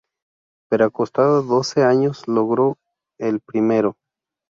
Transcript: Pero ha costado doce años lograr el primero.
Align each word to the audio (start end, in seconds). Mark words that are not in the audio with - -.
Pero 0.67 0.85
ha 0.85 0.89
costado 0.89 1.43
doce 1.43 1.83
años 1.83 2.27
lograr 2.27 2.73
el 3.19 3.39
primero. 3.39 3.97